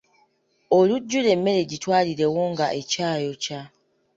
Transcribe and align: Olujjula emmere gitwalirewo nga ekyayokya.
Olujjula 0.77 1.29
emmere 1.35 1.61
gitwalirewo 1.71 2.41
nga 2.51 2.67
ekyayokya. 2.79 3.59